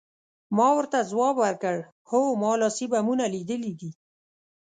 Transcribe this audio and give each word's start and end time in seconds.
ما 0.57 0.67
ورته 0.77 0.99
ځواب 1.11 1.35
ورکړ، 1.45 1.75
هو، 2.09 2.21
ما 2.41 2.51
لاسي 2.61 2.85
بمونه 2.91 3.25
لیدلي 3.33 3.73
دي. 3.79 3.91